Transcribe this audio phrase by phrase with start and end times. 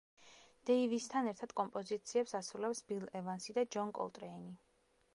[0.69, 4.57] დეივისთან ერთად კომპოზიციებს ასრულებს ბილ ევანსი და ჯონ კოლტრეინი.